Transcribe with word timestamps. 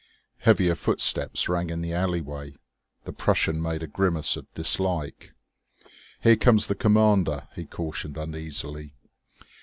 Heavier 0.39 0.73
footsteps 0.73 1.47
rang 1.47 1.69
in 1.69 1.83
the 1.83 1.93
alleyway. 1.93 2.55
The 3.03 3.13
Prussian 3.13 3.61
made 3.61 3.83
a 3.83 3.87
grimace 3.87 4.35
of 4.35 4.51
dislike. 4.55 5.31
"Here 6.23 6.37
comes 6.37 6.65
the 6.65 6.73
commander," 6.73 7.47
he 7.55 7.65
cautioned 7.67 8.17
uneasily. 8.17 8.95